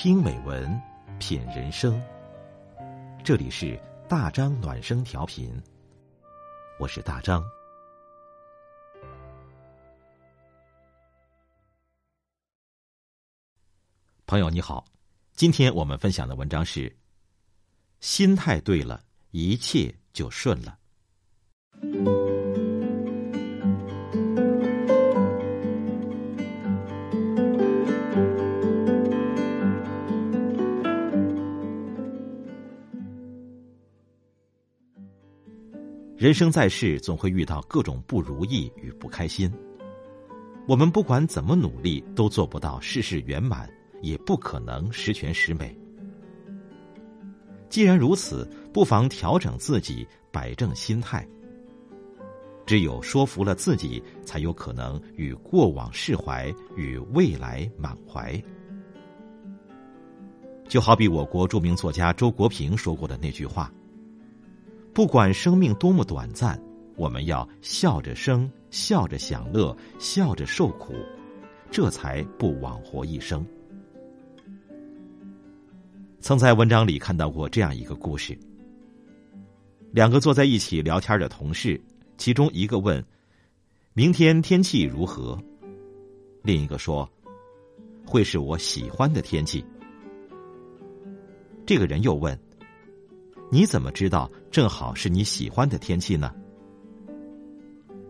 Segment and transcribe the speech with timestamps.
[0.00, 0.80] 听美文，
[1.18, 2.00] 品人生。
[3.24, 3.76] 这里是
[4.08, 5.60] 大张暖声调频，
[6.78, 7.42] 我是大张。
[14.24, 14.84] 朋友你好，
[15.32, 16.96] 今天我们分享的文章是：
[17.98, 19.02] 心态对了，
[19.32, 20.78] 一切就顺了。
[36.18, 39.48] 人生在世，总会遇到各种不如意与不开心。
[40.66, 43.70] 我们不管怎么努力，都做不到事事圆满，
[44.02, 45.78] 也不可能十全十美。
[47.68, 51.24] 既然如此，不妨调整自己，摆正心态。
[52.66, 58.42] 只有说服了自己，才有可能与过往释怀，与未来满怀。
[60.66, 63.72] 就好比我国著名作家周国平说过的那句话。
[64.98, 66.60] 不管生命多么短暂，
[66.96, 70.92] 我们要笑着生，笑着享乐，笑着受苦，
[71.70, 73.46] 这才不枉活一生。
[76.18, 78.36] 曾在文章里看到过这样一个故事：
[79.92, 81.80] 两个坐在一起聊天的同事，
[82.16, 83.00] 其中一个问
[83.94, 85.40] ：“明天天气如何？”
[86.42, 87.08] 另一个说
[88.04, 89.64] ：“会是我喜欢的天气。”
[91.64, 92.36] 这个人又问。
[93.50, 96.34] 你怎么知道正好是你喜欢的天气呢？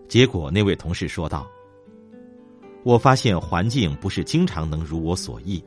[0.08, 1.46] 结果那位同事说道
[2.82, 5.62] ：“我发现环境不是经常能如我所意，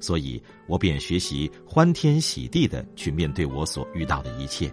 [0.00, 4.70] 所以我便学习欢天喜地的去面对我所遇到的一切。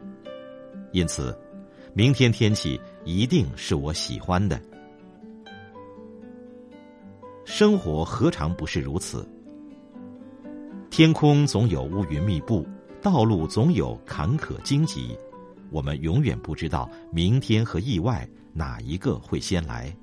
[0.91, 1.33] 因此，
[1.93, 4.59] 明天天气一定是我喜欢的。
[7.45, 9.25] 生活何尝不是如此？
[10.89, 12.67] 天空总有乌云密布。”
[13.03, 15.13] 道路总有坎坷荆棘，
[15.69, 19.93] 我们永远不知道明天和意外哪一个会先来。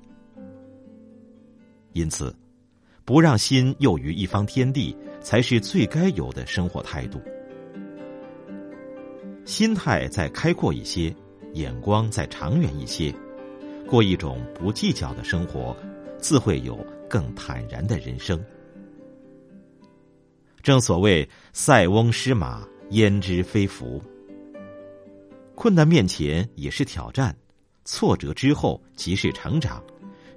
[1.93, 2.33] 因此，
[3.03, 7.19] 不让心囿于一方天地，才是最该有的生活态度。
[9.45, 11.11] 心态再开阔一些，
[11.53, 13.11] 眼光再长远一些，
[13.87, 15.75] 过一种不计较的生活，
[16.19, 16.77] 自会有
[17.09, 18.39] 更坦然的人生。
[20.61, 22.63] 正所谓“塞翁失马”。
[22.91, 24.01] 焉知非福？
[25.55, 27.33] 困难面前也是挑战，
[27.85, 29.81] 挫折之后即是成长，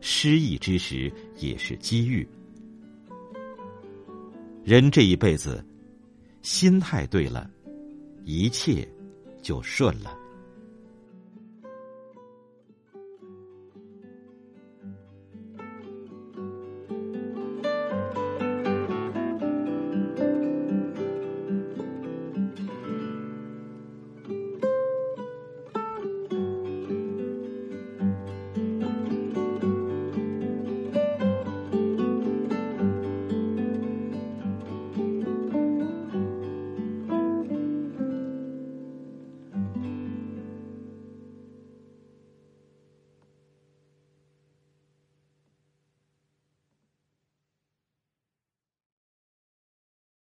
[0.00, 2.26] 失意之时也是机遇。
[4.62, 5.64] 人这一辈子，
[6.42, 7.50] 心态对了，
[8.24, 8.88] 一切
[9.42, 10.16] 就顺了。